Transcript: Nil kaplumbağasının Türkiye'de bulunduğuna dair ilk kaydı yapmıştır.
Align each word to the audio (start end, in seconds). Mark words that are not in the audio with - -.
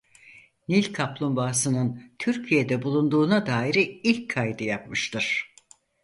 Nil 0.69 0.93
kaplumbağasının 0.93 2.13
Türkiye'de 2.19 2.81
bulunduğuna 2.83 3.45
dair 3.45 3.99
ilk 4.03 4.29
kaydı 4.29 4.63
yapmıştır. 4.63 5.53